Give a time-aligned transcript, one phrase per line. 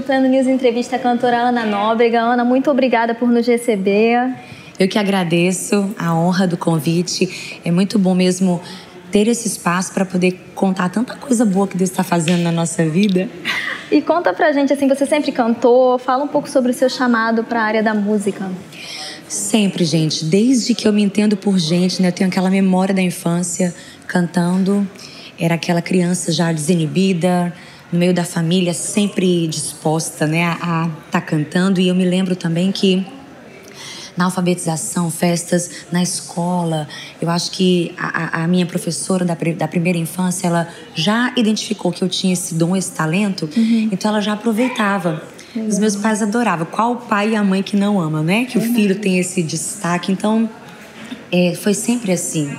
[0.00, 2.20] o Plano News entrevista a cantora Ana Nóbrega.
[2.20, 4.34] Ana, muito obrigada por nos receber.
[4.78, 7.60] Eu que agradeço a honra do convite.
[7.62, 8.62] É muito bom mesmo
[9.12, 12.82] ter esse espaço para poder contar tanta coisa boa que Deus está fazendo na nossa
[12.88, 13.28] vida.
[13.90, 17.44] E conta pra gente, assim, você sempre cantou, fala um pouco sobre o seu chamado
[17.44, 18.50] para a área da música.
[19.28, 20.24] Sempre, gente.
[20.24, 22.08] Desde que eu me entendo por gente, né?
[22.08, 23.74] Eu tenho aquela memória da infância
[24.06, 24.88] cantando.
[25.38, 27.52] Era aquela criança já desinibida,
[27.92, 31.80] no meio da família, sempre disposta, né, a estar tá cantando.
[31.80, 33.04] E eu me lembro também que
[34.16, 36.86] na alfabetização, festas na escola.
[37.22, 42.02] Eu acho que a, a minha professora da, da, primeira infância, ela já identificou que
[42.02, 43.88] eu tinha esse dom, esse talento, uhum.
[43.90, 45.22] então ela já aproveitava.
[45.56, 46.64] Os meus pais adoravam.
[46.64, 48.44] Qual o pai e a mãe que não ama, né?
[48.44, 50.12] Que o filho tem esse destaque.
[50.12, 50.48] Então,
[51.32, 52.50] é, foi sempre assim,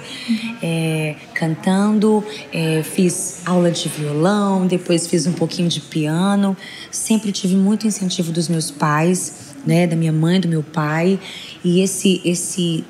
[0.62, 6.56] é, cantando, é, fiz aula de violão, depois fiz um pouquinho de piano.
[6.90, 11.20] Sempre tive muito incentivo dos meus pais, né, da minha mãe, do meu pai,
[11.64, 12.84] e esse esse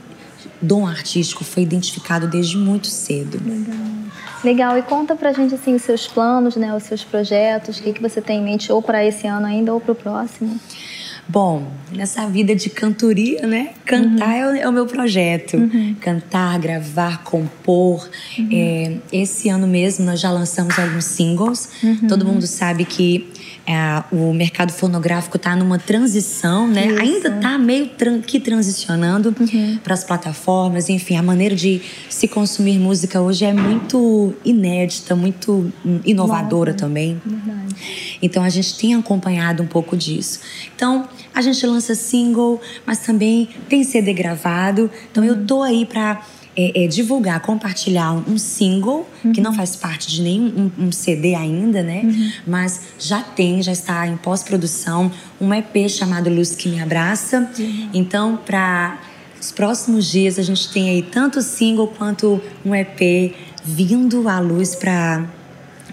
[0.62, 3.42] dom artístico foi identificado desde muito cedo.
[3.44, 3.92] Legal.
[4.44, 4.78] Legal.
[4.78, 8.02] E conta pra gente assim os seus planos, né, os seus projetos, o que que
[8.02, 10.60] você tem em mente ou para esse ano ainda ou para o próximo?
[11.32, 13.70] Bom, nessa vida de cantoria, né?
[13.86, 14.34] Cantar uhum.
[14.34, 15.56] é, o, é, o, meu projeto.
[15.56, 15.96] Uhum.
[16.00, 18.10] Cantar, gravar, compor.
[18.38, 18.50] Uhum.
[18.52, 21.70] É, esse ano mesmo nós já lançamos alguns singles.
[21.82, 22.08] Uhum.
[22.10, 23.30] Todo mundo sabe que
[23.66, 26.88] é, o mercado fonográfico está numa transição, né?
[26.88, 27.02] Isso.
[27.02, 29.78] Ainda está meio tran que transicionando uhum.
[29.82, 30.90] para as plataformas.
[30.90, 35.72] Enfim, a maneira de se consumir música hoje é muito inédita, muito
[36.04, 37.22] inovadora também.
[37.26, 37.76] Verdade.
[38.22, 40.40] Então a gente tem acompanhado um pouco disso.
[40.76, 44.90] Então a gente lança single, mas também tem CD gravado.
[45.12, 45.30] Então uhum.
[45.30, 46.22] eu tô aí para
[46.56, 49.32] é, é, divulgar, compartilhar um single, uhum.
[49.32, 52.02] que não faz parte de nenhum um, um CD ainda, né?
[52.04, 52.32] Uhum.
[52.46, 57.50] Mas já tem, já está em pós-produção, um EP chamado Luz que Me Abraça.
[57.58, 57.90] Uhum.
[57.94, 59.00] Então, para
[59.40, 63.34] os próximos dias, a gente tem aí tanto single quanto um EP
[63.64, 65.26] vindo à luz para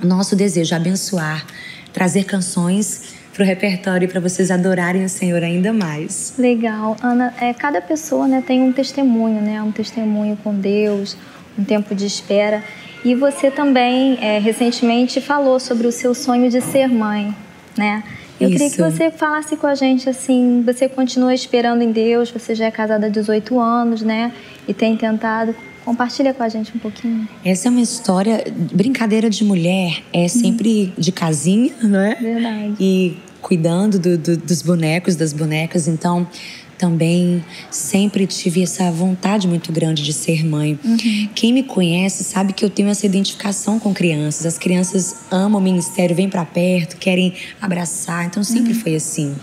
[0.02, 1.46] nosso desejo abençoar,
[1.92, 6.34] trazer canções para o repertório para vocês adorarem o Senhor ainda mais.
[6.36, 7.32] Legal, Ana.
[7.40, 9.62] É, cada pessoa né, tem um testemunho, né?
[9.62, 11.16] Um testemunho com Deus,
[11.56, 12.64] um tempo de espera.
[13.04, 17.32] E você também é, recentemente falou sobre o seu sonho de ser mãe,
[17.76, 18.02] né?
[18.40, 18.58] Eu Isso.
[18.58, 22.66] queria que você falasse com a gente assim, você continua esperando em Deus, você já
[22.66, 24.32] é casada há 18 anos, né?
[24.66, 25.54] E tem tentado.
[25.84, 27.26] Compartilha com a gente um pouquinho.
[27.44, 28.44] Essa é uma história,
[28.74, 32.14] brincadeira de mulher, é sempre de casinha, não é?
[32.16, 32.74] Verdade.
[32.78, 33.16] E
[33.48, 35.88] cuidando do, do, dos bonecos, das bonecas.
[35.88, 36.28] Então,
[36.76, 40.78] também sempre tive essa vontade muito grande de ser mãe.
[40.84, 41.28] Uhum.
[41.34, 44.44] Quem me conhece sabe que eu tenho essa identificação com crianças.
[44.44, 48.26] As crianças amam o ministério, vêm para perto, querem abraçar.
[48.26, 48.80] Então sempre uhum.
[48.80, 49.34] foi assim.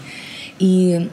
[0.62, 1.10] E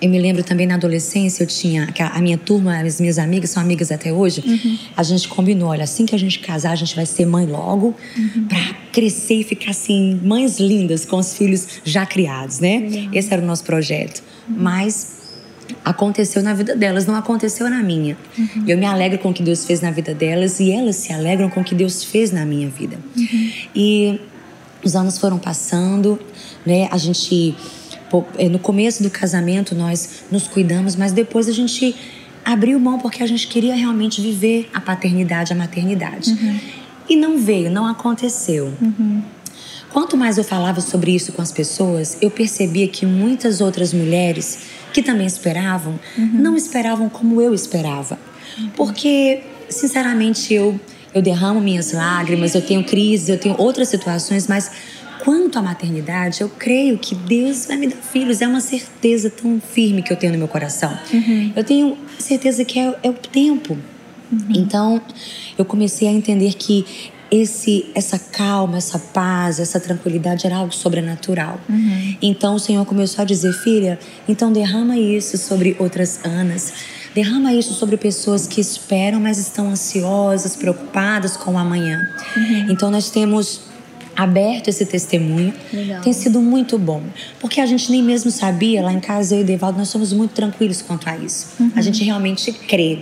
[0.00, 3.62] eu me lembro também na adolescência, eu tinha a minha turma, as minhas amigas são
[3.62, 4.42] amigas até hoje.
[4.46, 4.78] Uhum.
[4.94, 7.94] A gente combinou, olha, assim que a gente casar, a gente vai ser mãe logo,
[8.16, 8.46] uhum.
[8.46, 13.08] para crescer e ficar assim, mães lindas com os filhos já criados, né?
[13.12, 14.22] Esse era o nosso projeto.
[14.48, 14.56] Uhum.
[14.58, 15.16] Mas
[15.82, 18.18] aconteceu na vida delas, não aconteceu na minha.
[18.38, 18.64] Uhum.
[18.68, 21.48] Eu me alegro com o que Deus fez na vida delas e elas se alegram
[21.48, 22.98] com o que Deus fez na minha vida.
[23.16, 23.50] Uhum.
[23.74, 24.20] E
[24.84, 26.20] os anos foram passando,
[26.64, 26.86] né?
[26.90, 27.54] A gente
[28.50, 31.94] no começo do casamento nós nos cuidamos, mas depois a gente
[32.44, 36.30] abriu mão porque a gente queria realmente viver a paternidade, a maternidade.
[36.30, 36.60] Uhum.
[37.08, 38.72] E não veio, não aconteceu.
[38.80, 39.22] Uhum.
[39.90, 44.58] Quanto mais eu falava sobre isso com as pessoas, eu percebia que muitas outras mulheres
[44.92, 46.30] que também esperavam, uhum.
[46.34, 48.18] não esperavam como eu esperava.
[48.76, 50.78] Porque, sinceramente, eu,
[51.14, 54.70] eu derramo minhas lágrimas, eu tenho crises, eu tenho outras situações, mas
[55.26, 58.40] quanto à maternidade, eu creio que Deus vai me dar filhos.
[58.40, 60.96] É uma certeza tão firme que eu tenho no meu coração.
[61.12, 61.52] Uhum.
[61.56, 63.76] Eu tenho certeza que é, é o tempo.
[64.30, 64.38] Uhum.
[64.54, 65.02] Então,
[65.58, 66.86] eu comecei a entender que
[67.28, 71.58] esse, essa calma, essa paz, essa tranquilidade era algo sobrenatural.
[71.68, 72.16] Uhum.
[72.22, 73.98] Então o Senhor começou a dizer, filha,
[74.28, 76.72] então derrama isso sobre outras Anas.
[77.16, 81.98] Derrama isso sobre pessoas que esperam, mas estão ansiosas, preocupadas com o amanhã.
[82.36, 82.70] Uhum.
[82.70, 83.62] Então nós temos
[84.16, 85.52] aberto esse testemunho.
[85.72, 86.00] Legal.
[86.02, 87.02] Tem sido muito bom.
[87.38, 90.32] Porque a gente nem mesmo sabia, lá em casa, eu e Devaldo, nós somos muito
[90.32, 91.48] tranquilos quanto a isso.
[91.60, 91.72] Uhum.
[91.76, 93.00] A gente realmente crê.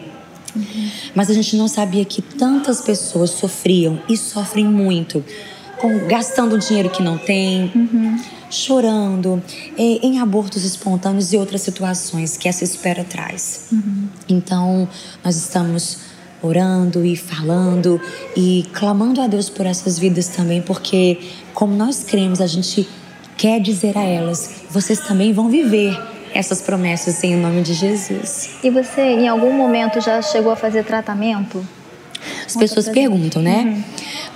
[0.54, 0.90] Uhum.
[1.14, 5.24] Mas a gente não sabia que tantas pessoas sofriam e sofrem muito,
[5.78, 8.20] com, gastando dinheiro que não tem, uhum.
[8.50, 9.42] chorando,
[9.76, 13.66] em, abortos espontâneos e outras situações que essa espera traz.
[13.72, 14.08] Uhum.
[14.28, 14.88] Então,
[15.24, 18.00] nós estamos orando e falando
[18.36, 21.18] e clamando a Deus por essas vidas também, porque
[21.54, 22.88] como nós cremos, a gente
[23.36, 25.96] quer dizer a elas: vocês também vão viver
[26.34, 28.50] essas promessas em nome de Jesus.
[28.62, 31.64] E você, em algum momento, já chegou a fazer tratamento?
[32.44, 33.62] As pessoas perguntam, né?
[33.64, 33.84] Uhum.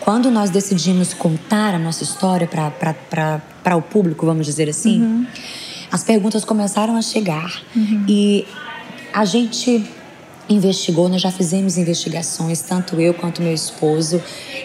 [0.01, 5.27] Quando nós decidimos contar a nossa história para o público, vamos dizer assim, uhum.
[5.91, 7.63] as perguntas começaram a chegar.
[7.75, 8.05] Uhum.
[8.07, 8.47] E
[9.13, 9.85] a gente
[10.49, 14.23] investigou, nós já fizemos investigações, tanto eu quanto meu esposo,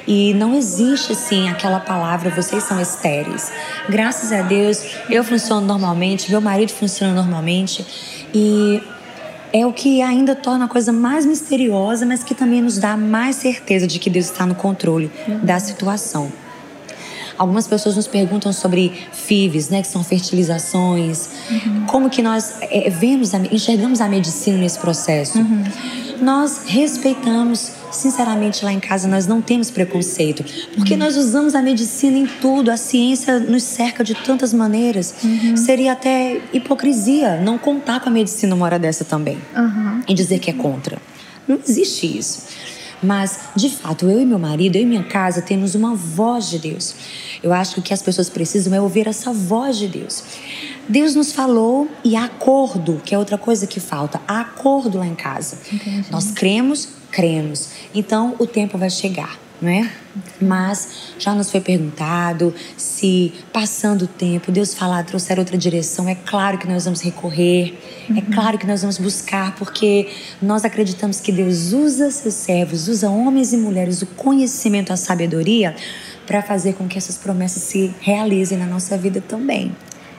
[0.07, 3.51] e não existe assim aquela palavra, vocês são estéreis.
[3.89, 7.85] Graças a Deus, eu funciono normalmente, meu marido funciona normalmente,
[8.33, 8.81] e
[9.51, 13.35] é o que ainda torna a coisa mais misteriosa, mas que também nos dá mais
[13.35, 15.11] certeza de que Deus está no controle
[15.43, 16.31] da situação.
[17.37, 21.29] Algumas pessoas nos perguntam sobre FIVs, né, que são fertilizações.
[21.49, 21.85] Uhum.
[21.87, 25.39] Como que nós é, vemos, enxergamos a medicina nesse processo?
[25.39, 25.63] Uhum.
[26.21, 30.43] Nós respeitamos, sinceramente, lá em casa nós não temos preconceito,
[30.75, 30.99] porque uhum.
[30.99, 35.15] nós usamos a medicina em tudo, a ciência nos cerca de tantas maneiras.
[35.23, 35.57] Uhum.
[35.57, 39.37] Seria até hipocrisia não contar com a medicina uma hora dessa também
[40.07, 40.97] e dizer que é contra.
[41.47, 42.43] Não existe isso.
[43.03, 46.59] Mas, de fato, eu e meu marido, eu e minha casa, temos uma voz de
[46.59, 46.95] Deus.
[47.41, 50.23] Eu acho que o que as pessoas precisam é ouvir essa voz de Deus.
[50.87, 54.21] Deus nos falou e há acordo, que é outra coisa que falta.
[54.27, 55.57] Há acordo lá em casa.
[55.71, 56.05] Entendi.
[56.09, 57.69] Nós cremos, cremos.
[57.93, 59.89] Então, o tempo vai chegar não é?
[60.41, 66.15] Mas já nos foi perguntado se, passando o tempo, Deus falar, trouxer outra direção, é
[66.15, 67.73] claro que nós vamos recorrer,
[68.09, 68.17] é uhum.
[68.17, 70.09] é claro que nós vamos buscar, porque
[70.41, 75.75] nós acreditamos que Deus usa seus servos, usa homens e mulheres, o conhecimento, a sabedoria,
[76.27, 79.71] para fazer com que essas promessas se realizem na nossa vida também.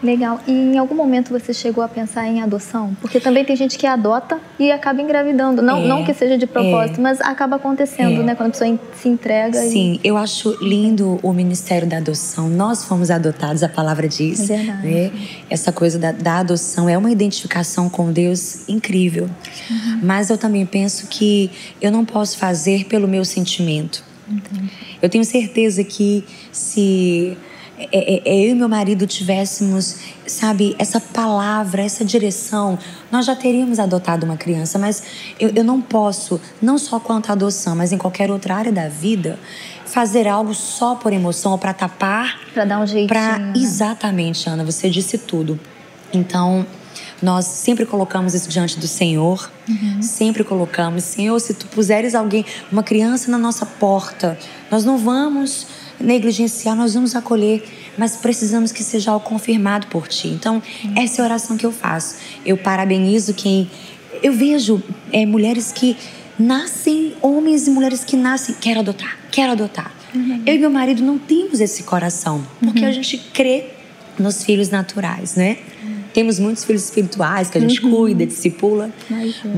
[0.05, 0.39] Legal.
[0.47, 2.95] E em algum momento você chegou a pensar em adoção?
[3.01, 5.63] Porque também tem gente que adota e acaba engravidando.
[5.63, 8.25] Não, é, não que seja de propósito, é, mas acaba acontecendo, é.
[8.25, 8.35] né?
[8.35, 9.59] Quando a pessoa se entrega.
[9.59, 10.07] Sim, e...
[10.07, 12.51] eu acho lindo o Ministério da Adoção.
[12.51, 14.51] Nós fomos adotados, a palavra diz.
[14.51, 14.87] É verdade.
[14.87, 15.13] Né?
[15.49, 19.25] Essa coisa da, da, adoção é uma identificação com Deus incrível.
[19.71, 20.01] Uhum.
[20.03, 24.05] Mas eu também penso que eu não posso fazer pelo meu sentimento.
[24.29, 24.71] Entendi.
[25.01, 27.37] Eu tenho certeza que se
[27.77, 32.79] é, é, é, eu e meu marido tivéssemos, sabe, essa palavra, essa direção,
[33.11, 35.03] nós já teríamos adotado uma criança, mas
[35.41, 38.89] eu, eu não posso, não só quanto à adoção, mas em qualquer outra área da
[38.89, 39.39] vida,
[39.85, 42.41] fazer algo só por emoção ou para tapar.
[42.53, 43.09] Para dar um jeitinho.
[43.09, 43.53] Pra, né?
[43.57, 45.59] Exatamente, Ana, você disse tudo.
[46.13, 46.65] Então,
[47.21, 50.01] nós sempre colocamos isso diante do Senhor, uhum.
[50.01, 54.39] sempre colocamos, Senhor, se tu puseres alguém, uma criança na nossa porta,
[54.71, 55.67] nós não vamos
[56.05, 57.65] negligenciar, nós vamos acolher,
[57.97, 60.29] mas precisamos que seja algo confirmado por ti.
[60.29, 60.63] Então,
[60.97, 62.17] essa é a oração que eu faço.
[62.45, 63.71] Eu parabenizo quem.
[64.23, 65.97] Eu vejo é, mulheres que
[66.39, 69.93] nascem, homens e mulheres que nascem, quero adotar, quero adotar.
[70.15, 70.43] Uhum.
[70.47, 72.89] Eu e meu marido não temos esse coração, porque uhum.
[72.89, 73.67] a gente crê
[74.19, 75.59] nos filhos naturais, né?
[75.83, 75.95] Uhum.
[76.13, 77.91] Temos muitos filhos espirituais que a gente uhum.
[77.91, 78.91] cuida, discipula,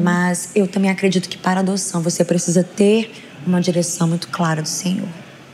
[0.02, 3.10] mas eu também acredito que para adoção você precisa ter
[3.46, 5.08] uma direção muito clara do Senhor.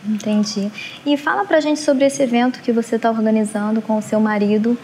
[0.06, 0.70] Entendi.
[1.06, 4.76] E fala pra gente sobre esse evento que você está organizando com o seu marido,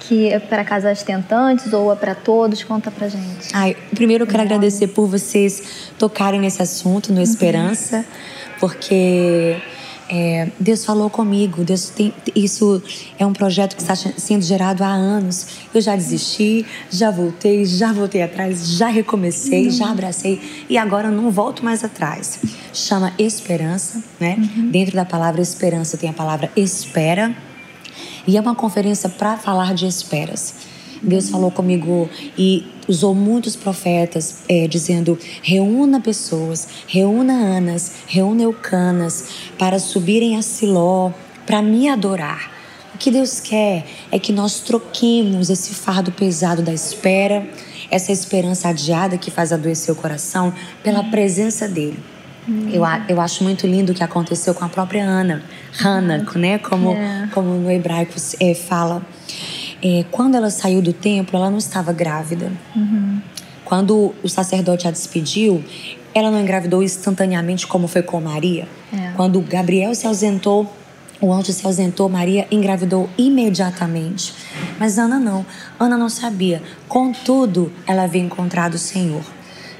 [0.00, 2.62] que é para casais tentantes ou é para todos?
[2.62, 3.48] Conta pra gente.
[3.52, 8.04] Ai, primeiro eu quero agradecer por vocês tocarem nesse assunto no Esperança, uhum.
[8.60, 9.56] porque
[10.08, 12.80] é, Deus falou comigo, Deus tem, isso
[13.18, 15.46] é um projeto que está sendo gerado há anos.
[15.74, 19.70] Eu já desisti, já voltei, já voltei atrás, já recomecei, uhum.
[19.70, 22.38] já abracei e agora não volto mais atrás.
[22.76, 24.36] Chama esperança, né?
[24.36, 24.70] Uhum.
[24.70, 27.34] Dentro da palavra esperança tem a palavra espera
[28.26, 30.56] e é uma conferência para falar de esperas.
[31.02, 32.06] Deus falou comigo
[32.36, 39.24] e usou muitos profetas é, dizendo: reúna pessoas, reúna Anas, reúna Eucanas
[39.58, 41.12] para subirem a Siló,
[41.46, 42.52] para me adorar.
[42.94, 47.48] O que Deus quer é que nós troquemos esse fardo pesado da espera,
[47.90, 50.52] essa esperança adiada que faz adoecer o coração,
[50.82, 52.15] pela presença dele.
[52.72, 56.58] Eu, eu acho muito lindo o que aconteceu com a própria Ana, Hannah, né?
[56.58, 57.28] Como, é.
[57.32, 59.02] como no hebraico é, fala
[59.82, 62.50] é, quando ela saiu do templo, ela não estava grávida.
[62.74, 63.20] Uhum.
[63.64, 65.62] Quando o sacerdote a despediu,
[66.14, 68.66] ela não engravidou instantaneamente como foi com Maria.
[68.92, 69.12] É.
[69.16, 70.72] Quando Gabriel se ausentou,
[71.20, 74.34] o anjo se ausentou, Maria engravidou imediatamente.
[74.78, 75.44] Mas Ana não.
[75.78, 76.62] Ana não sabia.
[76.88, 79.22] Contudo, ela havia encontrado o Senhor.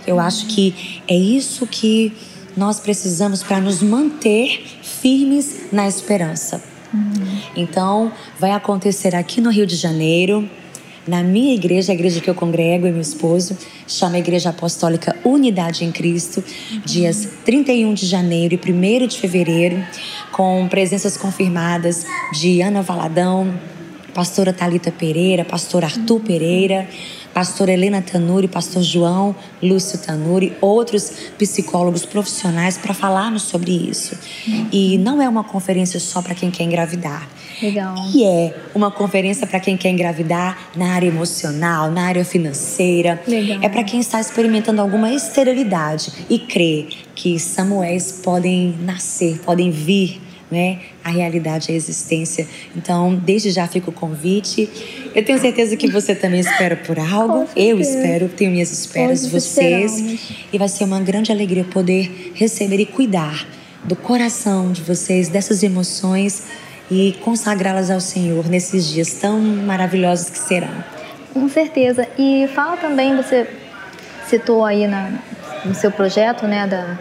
[0.07, 2.13] Eu acho que é isso que
[2.57, 6.63] nós precisamos para nos manter firmes na esperança.
[6.93, 7.41] Uhum.
[7.55, 10.49] Então, vai acontecer aqui no Rio de Janeiro,
[11.07, 15.85] na minha igreja, a igreja que eu congrego e meu esposo, chama Igreja Apostólica Unidade
[15.85, 16.81] em Cristo, uhum.
[16.85, 19.85] dias 31 de janeiro e 1 de fevereiro,
[20.33, 23.55] com presenças confirmadas de Ana Valadão,
[24.17, 26.89] pastora Talita Pereira, pastor Arthur Pereira,
[27.35, 34.17] pastor Helena Tanuri, pastor João Lúcio Tanuri, outros psicólogos profissionais para falarmos sobre isso.
[34.73, 37.29] E não é uma conferência só para quem quer engravidar.
[37.61, 37.95] Legal.
[38.15, 43.23] E é uma conferência para quem quer engravidar na área emocional, na área financeira.
[43.29, 43.59] Legal.
[43.61, 50.26] É para quem está experimentando alguma esterilidade e crê que Samuéis podem nascer, podem vir
[50.51, 52.47] né, a realidade, a existência.
[52.75, 54.69] Então, desde já fica o convite.
[55.15, 57.47] Eu tenho certeza que você também espera por algo.
[57.57, 59.93] Eu espero, tenho minhas esperas, Todos vocês.
[59.93, 60.21] esperamos.
[60.53, 63.47] E vai ser uma grande alegria poder receber e cuidar
[63.85, 66.45] do coração de vocês, dessas emoções
[66.91, 70.85] e consagrá-las ao Senhor nesses dias tão maravilhosos que serão.
[71.33, 72.09] Com certeza.
[72.19, 73.47] E fala também, você
[74.29, 75.13] citou aí na,
[75.65, 76.99] no seu projeto, né, da,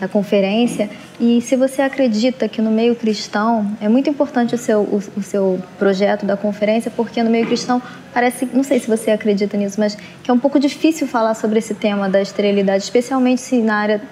[0.00, 4.80] da conferência, e se você acredita que no meio cristão, é muito importante o seu,
[4.80, 7.80] o, o seu projeto da conferência, porque no meio cristão
[8.12, 11.58] parece, não sei se você acredita nisso, mas que é um pouco difícil falar sobre
[11.58, 14.02] esse tema da esterilidade, especialmente se na área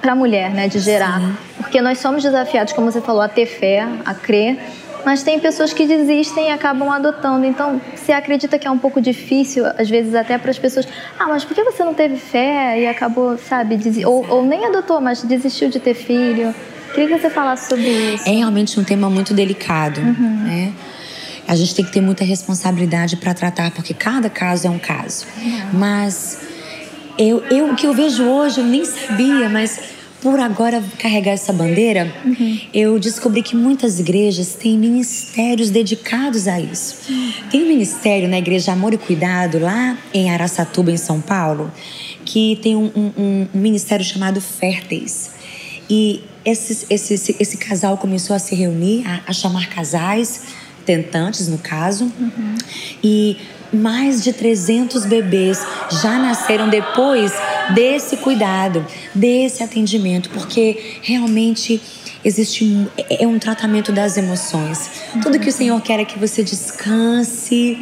[0.00, 1.20] para a mulher, né, de gerar.
[1.20, 1.36] Sim.
[1.56, 4.58] Porque nós somos desafiados, como você falou, a ter fé, a crer,
[5.06, 7.46] mas tem pessoas que desistem e acabam adotando.
[7.46, 10.84] Então, você acredita que é um pouco difícil, às vezes até para as pessoas.
[11.16, 15.00] Ah, mas por que você não teve fé e acabou, sabe, ou, ou nem adotou,
[15.00, 16.52] mas desistiu de ter filho?
[16.92, 18.28] Queria que você falasse sobre isso.
[18.28, 20.72] É realmente um tema muito delicado, né?
[21.46, 25.24] A gente tem que ter muita responsabilidade para tratar, porque cada caso é um caso.
[25.72, 26.40] Mas
[27.16, 29.95] eu, eu, o que eu vejo hoje, eu nem sabia, mas
[30.26, 32.12] por agora carregar essa bandeira,
[32.74, 36.96] eu descobri que muitas igrejas têm ministérios dedicados a isso.
[37.48, 41.70] Tem um ministério na Igreja Amor e Cuidado, lá em Araçatuba, em São Paulo,
[42.24, 45.30] que tem um, um- um- ministério chamado Férteis.
[45.88, 50.42] E esse, esse, esse, esse casal começou a se reunir, a, a chamar casais,
[50.84, 52.10] tentantes no caso,
[53.02, 53.36] e
[53.72, 55.64] mais de 300 bebês
[56.02, 57.32] já nasceram depois
[57.74, 61.80] desse cuidado, desse atendimento, porque realmente
[62.24, 64.90] existe um, é é um tratamento das emoções.
[65.22, 67.78] Tudo que o Senhor quer é que você descanse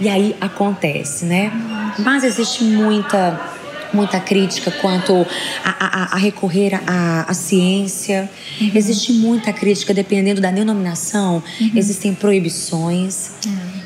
[0.00, 1.50] e aí acontece, né?
[1.98, 3.54] Mas existe muita
[3.90, 5.26] muita crítica quanto
[5.64, 5.70] a,
[6.02, 8.28] a- a recorrer à, à ciência.
[8.74, 11.42] Existe muita crítica dependendo da denominação.
[11.74, 13.30] Existem proibições.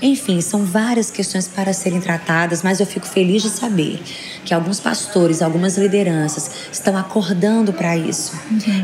[0.02, 4.02] Enfim, são várias questões para serem tratadas, mas eu fico feliz de saber
[4.44, 8.32] que alguns pastores, algumas lideranças estão acordando para isso.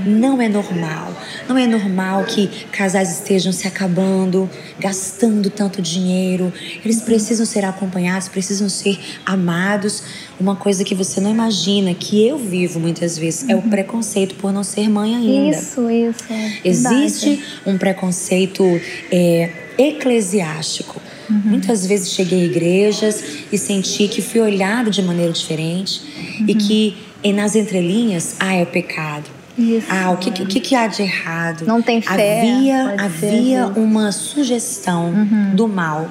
[0.06, 1.12] Não é normal.
[1.48, 4.48] Não é normal que casais estejam se acabando,
[4.78, 6.52] gastando tanto dinheiro.
[6.84, 8.96] Eles precisam ser acompanhados, precisam ser
[9.26, 10.04] amados.
[10.38, 14.52] Uma coisa que você não imagina, que eu vivo muitas vezes, é o preconceito por
[14.52, 15.56] não ser mãe ainda.
[15.56, 16.24] Isso, isso.
[16.64, 18.62] Existe um preconceito
[19.10, 21.07] é, eclesiástico.
[21.28, 26.02] Muitas vezes cheguei a igrejas e senti que fui olhado de maneira diferente
[26.46, 29.38] e que e nas entrelinhas, ah, é pecado.
[29.58, 31.66] Isso, ah, o que, o que, que há de errado?
[31.66, 35.12] Não tem fé, Havia, havia uma sugestão
[35.52, 36.08] do mal.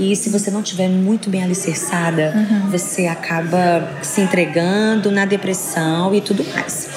[0.00, 2.34] E se você não estiver muito bem alicerçada,
[2.68, 6.88] você acaba se entregando na depressão e tudo mais.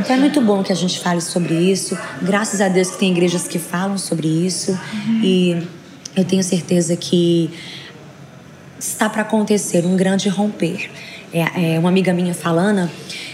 [0.00, 1.96] Então é muito bom que a gente fale sobre isso.
[2.20, 4.76] Graças a Deus que tem igrejas que falam sobre isso.
[5.22, 5.62] E
[6.16, 7.50] eu tenho certeza que
[8.78, 10.90] está para acontecer um grande romper.
[11.32, 12.88] É, é, uma amiga minha falando,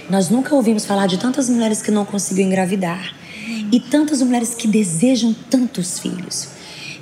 [0.08, 3.14] nós nunca ouvimos falar de tantas mulheres que não conseguiram engravidar
[3.70, 6.48] e tantas mulheres que desejam tantos filhos.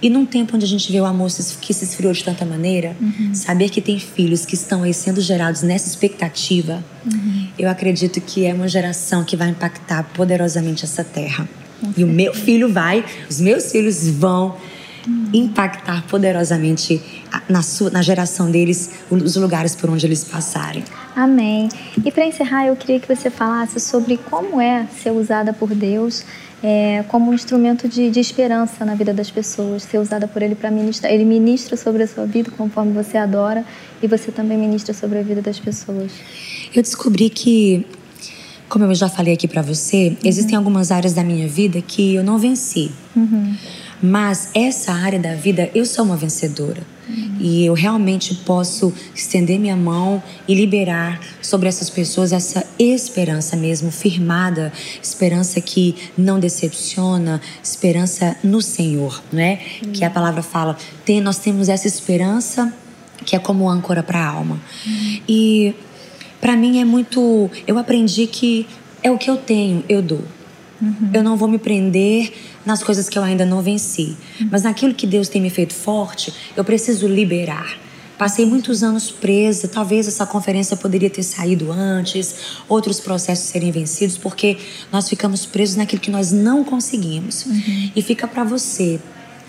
[0.00, 1.28] E num tempo onde a gente vê o amor
[1.60, 2.96] que se esfriou de tanta maneira,
[3.32, 6.84] saber que tem filhos que estão aí sendo gerados nessa expectativa,
[7.58, 11.48] eu acredito que é uma geração que vai impactar poderosamente essa terra.
[11.96, 14.56] E o meu filho vai, os meus filhos vão
[15.32, 17.00] impactar poderosamente
[17.48, 20.84] na, sua, na geração deles os lugares por onde eles passarem.
[21.14, 21.68] Amém.
[22.04, 26.24] E para encerrar, eu queria que você falasse sobre como é ser usada por Deus
[26.62, 30.54] é, como um instrumento de, de esperança na vida das pessoas, ser usada por Ele
[30.54, 31.12] para ministrar.
[31.12, 33.64] Ele ministra sobre a sua vida conforme você adora
[34.02, 36.12] e você também ministra sobre a vida das pessoas.
[36.74, 37.86] Eu descobri que,
[38.68, 42.24] como eu já falei aqui pra você, existem algumas áreas da minha vida que eu
[42.24, 42.90] não venci.
[44.02, 46.82] Mas essa área da vida, eu sou uma vencedora.
[47.40, 53.90] E eu realmente posso estender minha mão e liberar sobre essas pessoas essa esperança mesmo,
[53.90, 59.56] firmada, esperança que não decepciona, esperança no Senhor, né?
[59.92, 62.72] Que a palavra fala, tem, nós temos essa esperança
[63.24, 64.60] que é como âncora para a alma.
[65.28, 65.74] E
[66.40, 68.66] para mim é muito, eu aprendi que
[69.02, 70.24] é o que eu tenho, eu dou.
[70.80, 71.10] Uhum.
[71.12, 72.32] Eu não vou me prender
[72.64, 74.16] nas coisas que eu ainda não venci.
[74.40, 74.48] Uhum.
[74.50, 77.78] Mas naquilo que Deus tem me feito forte, eu preciso liberar.
[78.18, 82.34] Passei muitos anos presa, talvez essa conferência poderia ter saído antes,
[82.68, 84.58] outros processos serem vencidos, porque
[84.90, 87.46] nós ficamos presos naquilo que nós não conseguimos.
[87.46, 87.90] Uhum.
[87.94, 88.98] E fica para você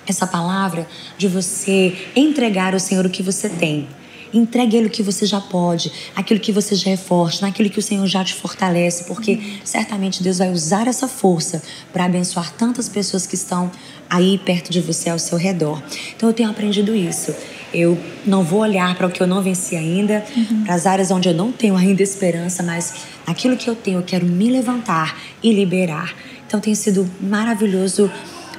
[0.05, 3.87] essa palavra de você entregar ao Senhor o que você tem.
[4.33, 7.79] Entregue Ele o que você já pode, aquilo que você já é forte, naquilo que
[7.79, 12.87] o Senhor já te fortalece, porque certamente Deus vai usar essa força para abençoar tantas
[12.87, 13.71] pessoas que estão
[14.09, 15.81] aí perto de você, ao seu redor.
[16.15, 17.33] Então eu tenho aprendido isso.
[17.73, 20.63] Eu não vou olhar para o que eu não venci ainda, uhum.
[20.63, 22.93] para as áreas onde eu não tenho ainda esperança, mas
[23.27, 26.13] aquilo que eu tenho, eu quero me levantar e liberar.
[26.47, 28.11] Então tem sido maravilhoso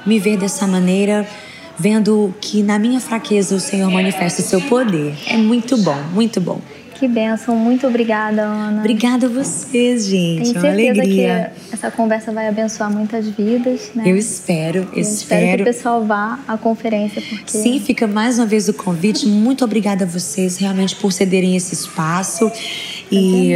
[0.05, 1.27] me ver dessa maneira
[1.77, 5.13] vendo que na minha fraqueza o Senhor manifesta o seu poder.
[5.27, 6.59] É muito bom, muito bom.
[6.95, 8.81] Que bênção, muito obrigada, Ana.
[8.81, 10.53] Obrigada a vocês, gente.
[10.53, 11.51] Tenho certeza Uma alegria.
[11.67, 14.03] que essa conversa vai abençoar muitas vidas, né?
[14.05, 15.01] Eu espero, Eu espero.
[15.01, 17.57] espero que o pessoal vá à conferência, porque...
[17.57, 19.25] Sim, fica mais uma vez o convite.
[19.27, 22.51] Muito obrigada a vocês, realmente, por cederem esse espaço.
[23.11, 23.53] E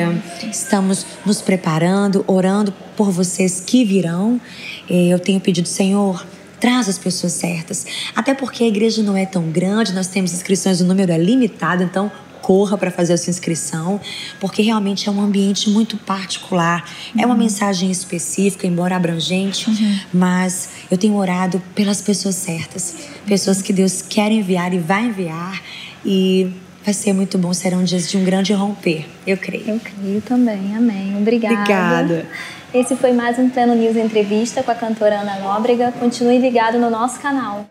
[0.51, 4.41] estamos nos preparando, orando por vocês que virão.
[4.89, 6.25] Eu tenho pedido, Senhor,
[6.65, 7.85] traz as pessoas certas.
[8.15, 11.83] Até porque a igreja não é tão grande, nós temos inscrições, o número é limitado,
[11.83, 14.01] então corra para fazer a sua inscrição,
[14.39, 16.83] porque realmente é um ambiente muito particular.
[17.13, 17.21] Uhum.
[17.21, 17.41] É uma uhum.
[17.41, 19.99] mensagem específica, embora abrangente, uhum.
[20.11, 22.95] mas eu tenho orado pelas pessoas certas,
[23.27, 25.61] pessoas que Deus quer enviar e vai enviar
[26.03, 26.51] e
[26.83, 27.53] vai ser muito bom.
[27.53, 29.69] Serão dias de um grande romper, eu creio.
[29.69, 30.75] Eu creio também.
[30.75, 31.15] Amém.
[31.15, 31.53] Obrigada.
[31.53, 32.25] Obrigada.
[32.75, 35.93] Esse foi mais um Pleno News Entrevista com a cantora Ana Nóbrega.
[35.93, 37.65] Continue ligado no nosso canal.